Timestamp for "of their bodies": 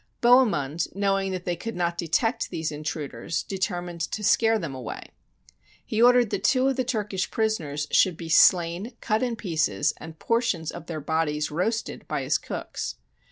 10.71-11.51